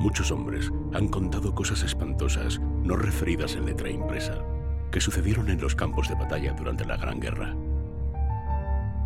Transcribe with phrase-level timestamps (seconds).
[0.00, 4.42] Muchos hombres han contado cosas espantosas, no referidas en letra impresa,
[4.90, 7.54] que sucedieron en los campos de batalla durante la Gran Guerra.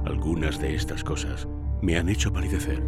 [0.06, 1.48] Algunas de estas cosas
[1.82, 2.80] me han hecho palidecer.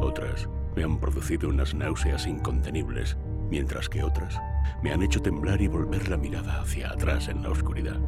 [0.00, 3.18] Otras me han producido unas náuseas incontenibles,
[3.50, 4.40] mientras que otras
[4.82, 8.00] me han hecho temblar y volver la mirada hacia atrás en la oscuridad.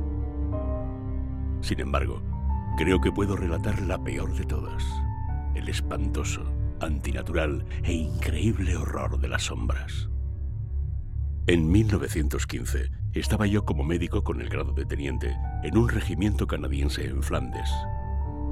[1.61, 2.23] Sin embargo,
[2.79, 4.83] creo que puedo relatar la peor de todas,
[5.55, 10.09] el espantoso, antinatural e increíble horror de las sombras.
[11.47, 17.07] En 1915 estaba yo como médico con el grado de teniente en un regimiento canadiense
[17.07, 17.71] en Flandes,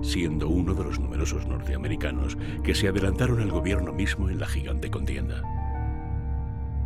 [0.03, 4.91] siendo uno de los numerosos norteamericanos que se adelantaron al gobierno mismo en la gigante
[4.91, 5.43] contienda.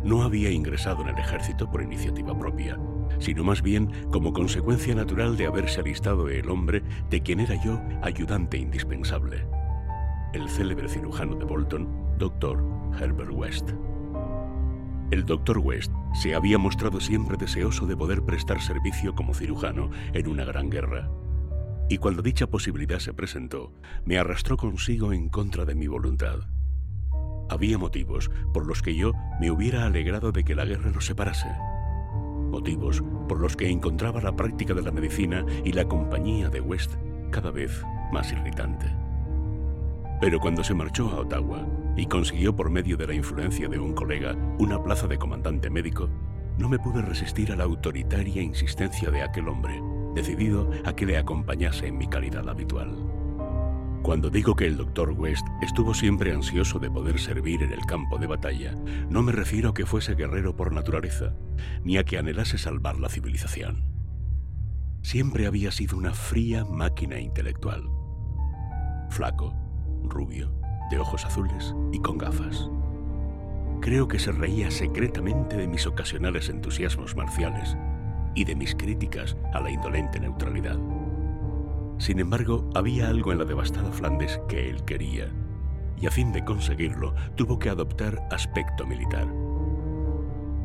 [0.03, 2.79] No había ingresado en el ejército por iniciativa propia,
[3.19, 7.81] sino más bien como consecuencia natural de haberse alistado el hombre de quien era yo
[8.01, 9.45] ayudante indispensable,
[10.33, 12.63] el célebre cirujano de Bolton, Dr.
[12.99, 13.71] Herbert West.
[15.11, 15.59] El Dr.
[15.59, 20.69] West se había mostrado siempre deseoso de poder prestar servicio como cirujano en una gran
[20.69, 21.09] guerra,
[21.89, 23.71] y cuando dicha posibilidad se presentó,
[24.03, 26.39] me arrastró consigo en contra de mi voluntad.
[27.49, 31.47] Había motivos por los que yo me hubiera alegrado de que la guerra nos separase.
[32.49, 36.95] Motivos por los que encontraba la práctica de la medicina y la compañía de West
[37.31, 39.06] cada vez más irritante.
[40.19, 41.65] Pero cuando se marchó a Ottawa
[41.95, 46.09] y consiguió por medio de la influencia de un colega una plaza de comandante médico,
[46.57, 49.79] no me pude resistir a la autoritaria insistencia de aquel hombre,
[50.15, 52.95] decidido a que le acompañase en mi calidad habitual.
[54.01, 58.17] Cuando digo que el doctor West estuvo siempre ansioso de poder servir en el campo
[58.17, 58.73] de batalla,
[59.09, 61.35] no me refiero a que fuese guerrero por naturaleza,
[61.83, 63.83] ni a que anhelase salvar la civilización.
[65.01, 67.83] Siempre había sido una fría máquina intelectual.
[69.09, 69.53] Flaco,
[70.09, 70.51] rubio,
[70.89, 72.69] de ojos azules y con gafas.
[73.81, 77.77] Creo que se reía secretamente de mis ocasionales entusiasmos marciales
[78.35, 80.77] y de mis críticas a la indolente neutralidad.
[81.97, 85.29] Sin embargo, había algo en la devastada Flandes que él quería,
[85.99, 89.27] y a fin de conseguirlo tuvo que adoptar aspecto militar.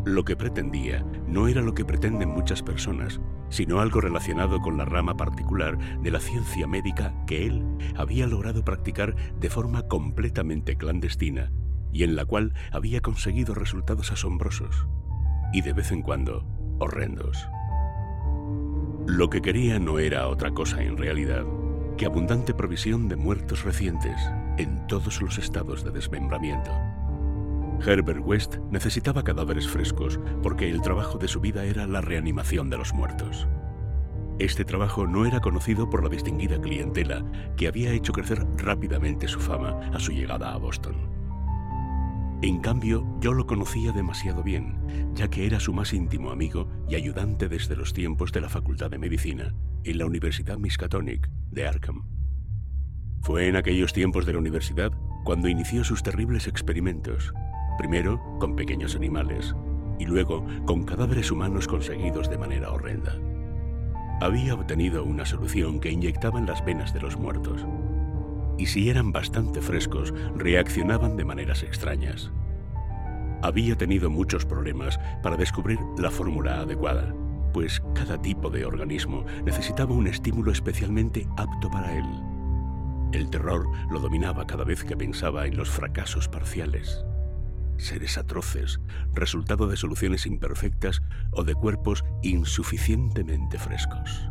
[0.05, 3.21] Lo que pretendía no era lo que pretenden muchas personas,
[3.51, 7.65] sino algo relacionado con la rama particular de la ciencia médica que él
[7.97, 11.53] había logrado practicar de forma completamente clandestina
[11.93, 14.89] y en la cual había conseguido resultados asombrosos
[15.53, 16.45] y de vez en cuando
[16.81, 17.49] horrendos.
[19.07, 21.45] Lo que quería no era otra cosa en realidad
[21.97, 24.17] que abundante provisión de muertos recientes
[24.59, 26.73] en todos los estados de desmembramiento.
[27.85, 32.79] Herbert West necesitaba cadáveres frescos porque el trabajo de su vida era la reanimación de
[32.79, 33.49] los muertos.
[34.39, 37.25] Este trabajo no era conocido por la distinguida clientela
[37.57, 40.95] que había hecho crecer rápidamente su fama a su llegada a Boston.
[42.43, 46.97] En cambio, yo lo conocía demasiado bien, ya que era su más íntimo amigo y
[46.97, 49.55] ayudante desde los tiempos de la Facultad de Medicina
[49.85, 52.03] en la Universidad Miskatonic de Arkham.
[53.21, 54.91] Fue en aquellos tiempos de la universidad
[55.25, 57.33] cuando inició sus terribles experimentos,
[57.83, 59.57] primero con pequeños animales
[59.99, 63.19] y luego con cadáveres humanos conseguidos de manera horrenda.
[64.21, 67.67] Había obtenido una solución que inyectaba en las venas de los muertos
[68.57, 72.31] y si eran bastante frescos, reaccionaban de maneras extrañas.
[73.43, 77.13] Había tenido muchos problemas para descubrir la fórmula adecuada,
[77.53, 82.07] pues cada tipo de organismo necesitaba un estímulo especialmente apto para él.
[83.13, 87.05] El terror lo dominaba cada vez que pensaba en los fracasos parciales.
[87.77, 88.81] Seres atroces,
[89.13, 91.03] resultado de soluciones imperfectas
[91.33, 94.29] o de cuerpos insuficientemente frescos.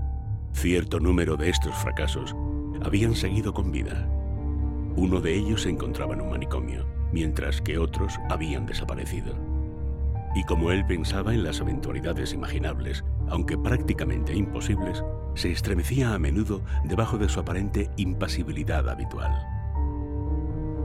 [0.53, 2.35] Cierto número de estos fracasos
[2.83, 4.07] habían seguido con vida.
[4.95, 9.35] Uno de ellos se encontraba en un manicomio, mientras que otros habían desaparecido.
[10.35, 15.03] Y como él pensaba en las eventualidades imaginables, aunque prácticamente imposibles,
[15.35, 19.60] se estremecía a menudo debajo de su aparente impasibilidad habitual.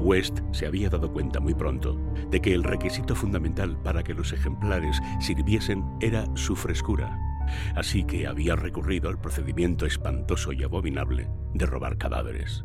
[0.07, 1.99] West se había dado cuenta muy pronto
[2.31, 7.19] de que el requisito fundamental para que los ejemplares sirviesen era su frescura,
[7.75, 12.65] así que había recurrido al procedimiento espantoso y abominable de robar cadáveres.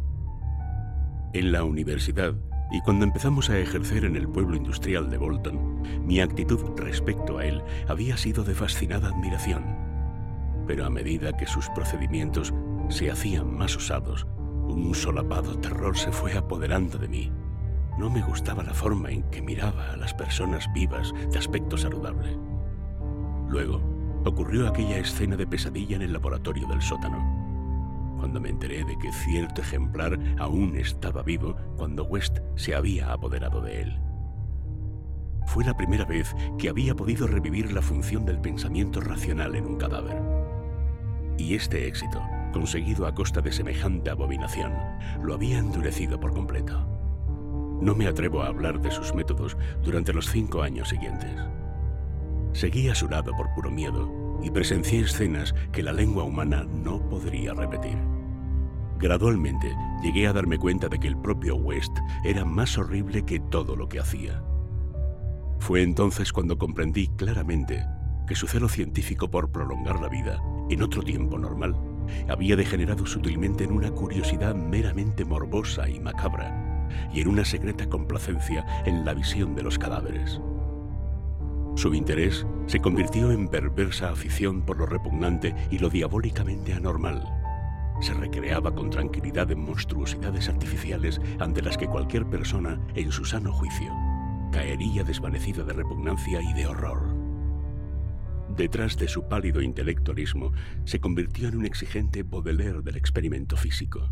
[1.34, 2.36] En la universidad,
[2.72, 7.46] y cuando empezamos a ejercer en el pueblo industrial de Bolton, mi actitud respecto a
[7.46, 9.64] él había sido de fascinada admiración.
[10.68, 12.54] Pero a medida que sus procedimientos
[12.90, 14.28] se hacían más osados,
[14.74, 17.32] un solapado terror se fue apoderando de mí.
[17.98, 22.38] No me gustaba la forma en que miraba a las personas vivas de aspecto saludable.
[23.50, 23.82] Luego,
[24.26, 29.12] ocurrió aquella escena de pesadilla en el laboratorio del sótano, cuando me enteré de que
[29.12, 34.00] cierto ejemplar aún estaba vivo cuando West se había apoderado de él.
[35.48, 39.78] fue la primera vez que había podido revivir la función del pensamiento racional en un
[39.78, 40.22] cadáver.
[41.38, 42.22] Y este éxito,
[42.52, 44.74] conseguido a costa de semejante abominación,
[45.24, 46.86] lo había endurecido por completo.
[47.82, 51.36] No me atrevo a hablar de sus métodos durante los cinco años siguientes.
[52.54, 57.02] Seguí a su lado por puro miedo y presencié escenas que la lengua humana no
[57.10, 57.98] podría repetir.
[59.00, 63.76] Gradualmente llegué a darme cuenta de que el propio West era más horrible que todo
[63.76, 64.44] lo que hacía.
[65.60, 67.84] Fue entonces cuando comprendí claramente
[68.28, 70.40] que su celo científico por prolongar la vida
[70.70, 71.76] en otro tiempo normal
[72.28, 78.66] había degenerado sutilmente en una curiosidad meramente morbosa y macabra y en una secreta complacencia
[78.86, 80.40] en la visión de los cadáveres.
[81.76, 87.24] Su interés se convirtió en perversa afición por lo repugnante y lo diabólicamente anormal.
[88.02, 93.54] Se recreaba con tranquilidad en monstruosidades artificiales ante las que cualquier persona, en su sano
[93.54, 93.92] juicio,
[94.52, 97.11] caería desvanecida de repugnancia y de horror.
[98.56, 100.52] Detrás de su pálido intelectualismo
[100.84, 104.10] se convirtió en un exigente Baudelaire del experimento físico,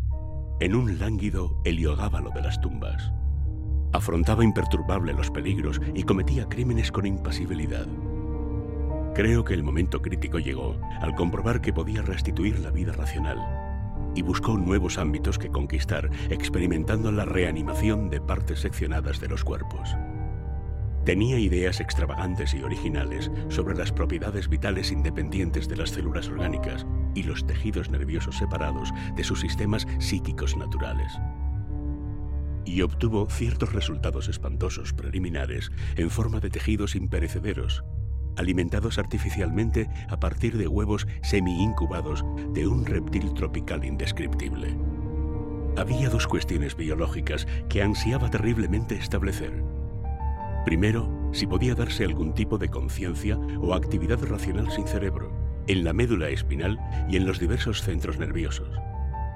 [0.60, 3.12] en un lánguido heliogábalo de las tumbas.
[3.92, 7.86] Afrontaba imperturbable los peligros y cometía crímenes con impasibilidad.
[9.14, 13.38] Creo que el momento crítico llegó al comprobar que podía restituir la vida racional
[14.14, 19.94] y buscó nuevos ámbitos que conquistar experimentando la reanimación de partes seccionadas de los cuerpos.
[21.04, 27.22] Tenía ideas extravagantes y originales sobre las propiedades vitales independientes de las células orgánicas y
[27.22, 31.18] los tejidos nerviosos separados de sus sistemas psíquicos naturales.
[32.66, 37.82] Y obtuvo ciertos resultados espantosos preliminares en forma de tejidos imperecederos,
[38.36, 44.76] alimentados artificialmente a partir de huevos semi-incubados de un reptil tropical indescriptible.
[45.78, 49.79] Había dos cuestiones biológicas que ansiaba terriblemente establecer
[50.64, 55.32] Primero, si podía darse algún tipo de conciencia o actividad racional sin cerebro,
[55.66, 56.78] en la médula espinal
[57.08, 58.68] y en los diversos centros nerviosos.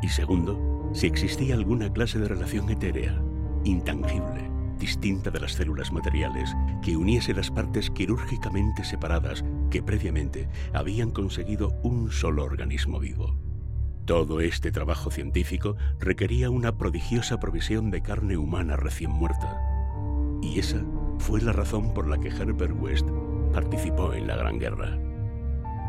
[0.02, 3.20] Y segundo, si existía alguna clase de relación etérea,
[3.64, 11.10] intangible, distinta de las células materiales, que uniese las partes quirúrgicamente separadas que previamente habían
[11.10, 13.36] conseguido un solo organismo vivo.
[14.04, 19.58] Todo este trabajo científico requería una prodigiosa provisión de carne humana recién muerta.
[20.42, 20.84] Y esa
[21.18, 23.06] fue la razón por la que Herbert West
[23.52, 24.98] participó en la Gran Guerra.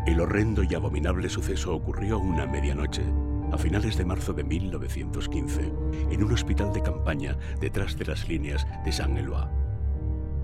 [0.06, 3.04] El horrendo y abominable suceso ocurrió una medianoche,
[3.52, 5.74] a finales de marzo de 1915,
[6.12, 9.48] en un hospital de campaña detrás de las líneas de Saint-Éloi.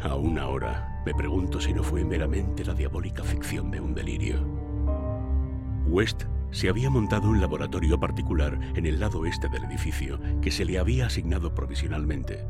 [0.02, 4.44] Aún ahora me pregunto si no fue meramente la diabólica ficción de un delirio.
[5.86, 10.66] West se había montado un laboratorio particular en el lado este del edificio que se
[10.66, 12.46] le había asignado provisionalmente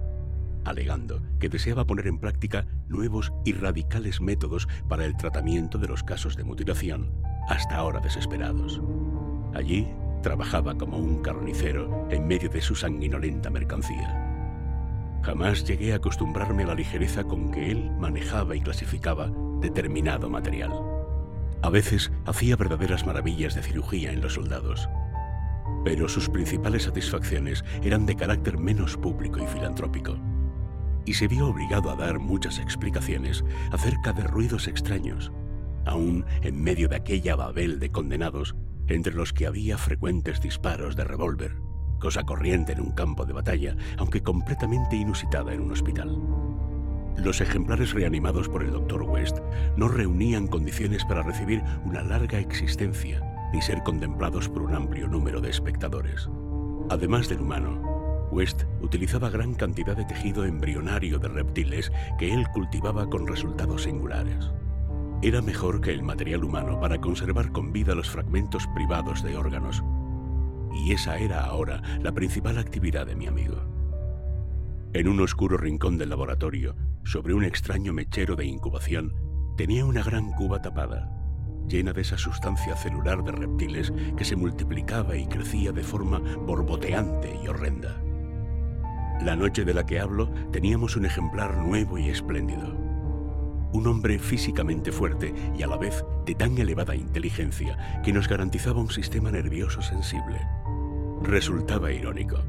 [0.65, 6.03] alegando que deseaba poner en práctica nuevos y radicales métodos para el tratamiento de los
[6.03, 7.11] casos de mutilación,
[7.47, 8.81] hasta ahora desesperados.
[9.53, 9.87] Allí
[10.21, 14.27] trabajaba como un carnicero en medio de su sanguinolenta mercancía.
[15.23, 20.71] Jamás llegué a acostumbrarme a la ligereza con que él manejaba y clasificaba determinado material.
[21.61, 24.89] A veces hacía verdaderas maravillas de cirugía en los soldados,
[25.83, 30.17] pero sus principales satisfacciones eran de carácter menos público y filantrópico
[31.05, 35.31] y se vio obligado a dar muchas explicaciones acerca de ruidos extraños,
[35.85, 38.55] aún en medio de aquella babel de condenados
[38.87, 41.55] entre los que había frecuentes disparos de revólver,
[41.99, 46.19] cosa corriente en un campo de batalla, aunque completamente inusitada en un hospital.
[47.17, 49.03] Los ejemplares reanimados por el Dr.
[49.03, 49.39] West
[49.77, 53.21] no reunían condiciones para recibir una larga existencia
[53.53, 56.29] ni ser contemplados por un amplio número de espectadores.
[56.89, 58.00] Además del humano,
[58.31, 64.51] West utilizaba gran cantidad de tejido embrionario de reptiles que él cultivaba con resultados singulares.
[65.21, 69.83] Era mejor que el material humano para conservar con vida los fragmentos privados de órganos.
[70.73, 73.57] Y esa era ahora la principal actividad de mi amigo.
[74.93, 79.13] En un oscuro rincón del laboratorio, sobre un extraño mechero de incubación,
[79.57, 81.09] tenía una gran cuba tapada,
[81.67, 87.39] llena de esa sustancia celular de reptiles que se multiplicaba y crecía de forma borboteante
[87.43, 88.01] y horrenda.
[89.21, 92.75] La noche de la que hablo teníamos un ejemplar nuevo y espléndido.
[93.71, 98.81] Un hombre físicamente fuerte y a la vez de tan elevada inteligencia que nos garantizaba
[98.81, 100.41] un sistema nervioso sensible.
[101.21, 102.43] Resultaba irónico,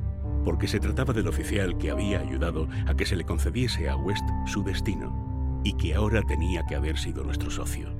[0.47, 4.25] porque se trataba del oficial que había ayudado a que se le concediese a West
[4.47, 7.91] su destino y que ahora tenía que haber sido nuestro socio.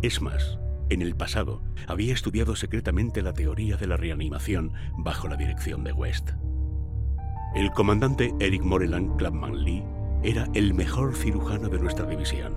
[0.00, 5.36] Es más, en el pasado había estudiado secretamente la teoría de la reanimación bajo la
[5.36, 6.30] dirección de West.
[7.56, 9.82] El comandante Eric Moreland Clapman Lee
[10.22, 12.52] era el mejor cirujano de nuestra división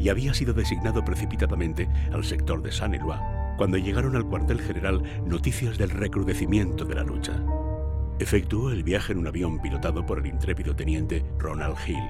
[0.00, 3.20] y había sido designado precipitadamente al sector de Saint-Éloi
[3.56, 7.40] cuando llegaron al cuartel general noticias del recrudecimiento de la lucha.
[8.18, 12.02] Efectuó el viaje en un avión pilotado por el intrépido teniente Ronald Hill,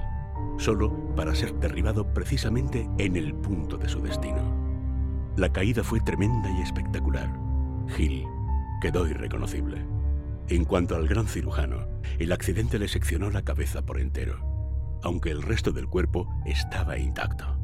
[0.56, 4.40] solo para ser derribado precisamente en el punto de su destino.
[5.36, 7.30] La caída fue tremenda y espectacular.
[7.98, 8.24] Hill
[8.80, 10.01] quedó irreconocible.
[10.48, 11.86] En cuanto al gran cirujano,
[12.18, 17.56] el accidente le seccionó la cabeza por entero, aunque el resto del cuerpo estaba intacto.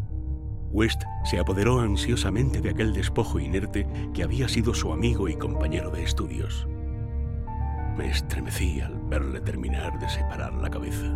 [0.71, 5.91] West se apoderó ansiosamente de aquel despojo inerte que había sido su amigo y compañero
[5.91, 6.67] de estudios.
[7.97, 11.13] Me estremecí al verle terminar de separar la cabeza,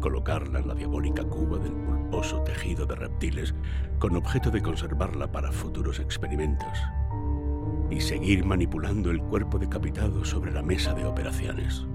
[0.00, 3.54] colocarla en la diabólica cuba del pulposo tejido de reptiles
[3.98, 6.78] con objeto de conservarla para futuros experimentos
[7.90, 11.86] y seguir manipulando el cuerpo decapitado sobre la mesa de operaciones.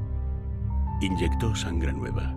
[1.01, 2.33] Inyectó sangre nueva,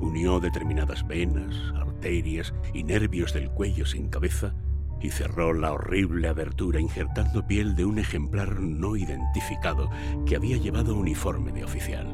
[0.00, 4.54] unió determinadas venas, arterias y nervios del cuello sin cabeza
[5.00, 9.90] y cerró la horrible abertura injertando piel de un ejemplar no identificado
[10.24, 12.06] que había llevado uniforme de oficial.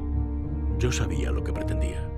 [0.78, 2.08] Yo sabía lo que pretendía.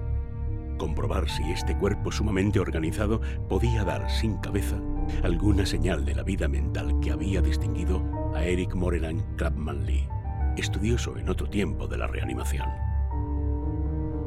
[0.79, 4.81] Comprobar si este cuerpo sumamente organizado podía dar sin cabeza
[5.23, 8.03] alguna señal de la vida mental que había distinguido
[8.35, 10.09] a Eric Moreland Crabman Lee,
[10.57, 12.69] estudioso en otro tiempo de la reanimación.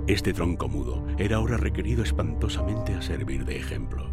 [0.07, 4.09] Este tronco mudo era ahora requerido espantosamente a servir de ejemplo.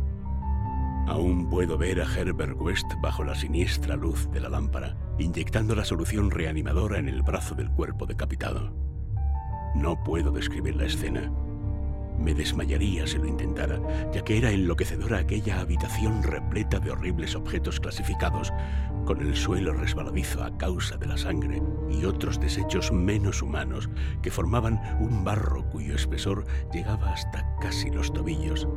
[1.06, 5.84] Aún puedo ver a Herbert West bajo la siniestra luz de la lámpara, inyectando la
[5.84, 8.72] solución reanimadora en el brazo del cuerpo decapitado.
[9.74, 11.30] No puedo describir la escena,
[12.22, 13.80] me desmayaría si lo intentara,
[14.12, 18.52] ya que era enloquecedora aquella habitación repleta de horribles objetos clasificados,
[19.04, 21.60] con el suelo resbaladizo a causa de la sangre
[21.90, 23.90] y otros desechos menos humanos
[24.22, 28.68] que formaban un barro cuyo espesor llegaba hasta casi los tobillos,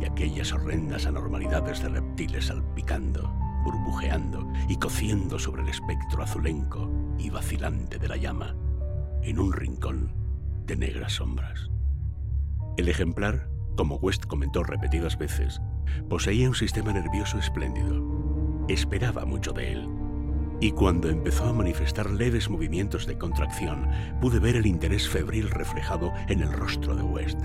[0.00, 3.32] y aquellas horrendas anormalidades de reptiles salpicando,
[3.64, 8.56] burbujeando y cociendo sobre el espectro azulenco y vacilante de la llama,
[9.22, 10.12] en un rincón
[10.66, 11.70] de negras sombras.
[12.76, 15.60] El ejemplar, como West comentó repetidas veces,
[16.08, 18.64] poseía un sistema nervioso espléndido.
[18.66, 19.88] Esperaba mucho de él.
[20.60, 23.88] Y cuando empezó a manifestar leves movimientos de contracción,
[24.20, 27.38] pude ver el interés febril reflejado en el rostro de West.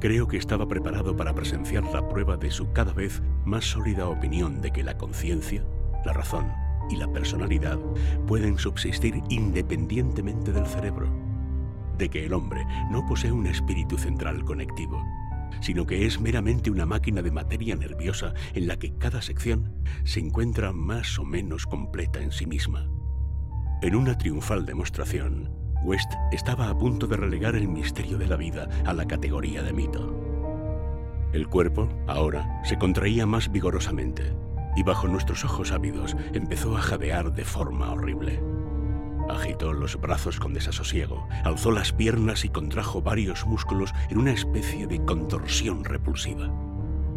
[0.00, 4.60] Creo que estaba preparado para presenciar la prueba de su cada vez más sólida opinión
[4.60, 5.62] de que la conciencia,
[6.04, 6.52] la razón
[6.90, 7.78] y la personalidad
[8.26, 11.31] pueden subsistir independientemente del cerebro
[11.98, 15.02] de que el hombre no posee un espíritu central conectivo,
[15.60, 20.20] sino que es meramente una máquina de materia nerviosa en la que cada sección se
[20.20, 22.88] encuentra más o menos completa en sí misma.
[23.82, 25.50] En una triunfal demostración,
[25.84, 29.72] West estaba a punto de relegar el misterio de la vida a la categoría de
[29.72, 30.32] mito.
[31.32, 34.34] El cuerpo, ahora, se contraía más vigorosamente,
[34.76, 38.40] y bajo nuestros ojos ávidos empezó a jadear de forma horrible.
[39.28, 44.86] Agitó los brazos con desasosiego, alzó las piernas y contrajo varios músculos en una especie
[44.86, 46.48] de contorsión repulsiva.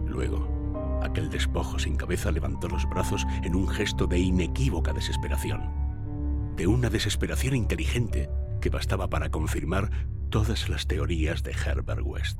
[0.05, 6.53] Luego, aquel despojo sin cabeza levantó los brazos en un gesto de inequívoca desesperación.
[6.55, 8.29] De una desesperación inteligente
[8.62, 9.89] que bastaba para confirmar
[10.29, 12.39] todas las teorías de Herbert West.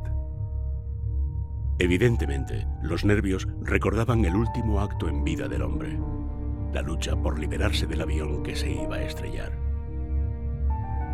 [1.78, 6.00] Evidentemente, los nervios recordaban el último acto en vida del hombre,
[6.74, 9.66] la lucha por liberarse del avión que se iba a estrellar.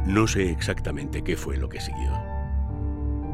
[0.06, 2.12] No sé exactamente qué fue lo que siguió.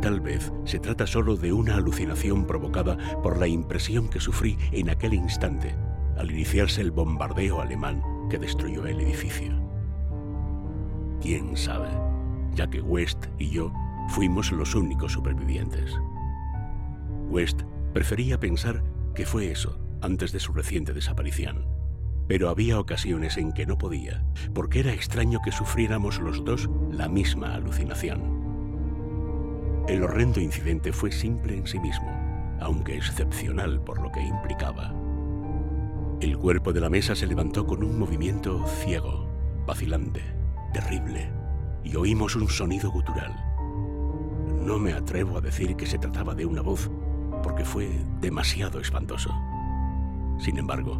[0.01, 4.89] Tal vez se trata solo de una alucinación provocada por la impresión que sufrí en
[4.89, 5.75] aquel instante
[6.17, 9.53] al iniciarse el bombardeo alemán que destruyó el edificio.
[11.21, 11.89] ¿Quién sabe?
[12.53, 13.71] Ya que West y yo
[14.09, 15.95] fuimos los únicos supervivientes.
[17.29, 17.61] West
[17.93, 18.83] prefería pensar
[19.15, 21.76] que fue eso antes de su reciente desaparición
[22.27, 27.07] pero había ocasiones en que no podía, porque era extraño que sufriéramos los dos la
[27.07, 28.37] misma alucinación.
[29.87, 32.09] El horrendo incidente fue simple en sí mismo,
[32.59, 34.93] aunque excepcional por lo que implicaba.
[36.19, 39.29] El cuerpo de la mesa se levantó con un movimiento ciego,
[39.65, 40.21] vacilante,
[40.73, 41.31] terrible,
[41.83, 43.33] y oímos un sonido gutural.
[44.61, 46.91] No me atrevo a decir que se trataba de una voz,
[47.41, 49.33] porque fue demasiado espantoso.
[50.39, 50.99] Sin embargo,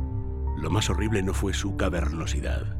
[0.57, 2.75] lo más horrible no fue su cavernosidad,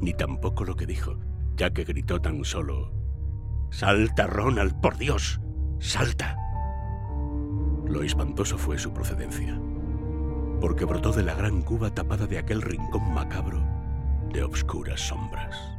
[0.00, 1.18] ni tampoco lo que dijo,
[1.54, 2.90] ya que gritó tan solo,
[3.70, 5.40] ¡Salta, Ronald, por Dios!
[5.78, 6.36] ¡Salta!
[7.86, 9.60] Lo espantoso fue su procedencia,
[10.60, 13.62] porque brotó de la gran cuba tapada de aquel rincón macabro
[14.32, 15.75] de obscuras sombras.